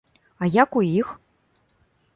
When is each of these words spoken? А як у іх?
А 0.45 0.49
як 0.53 0.71
у 0.81 0.83
іх? 1.01 1.13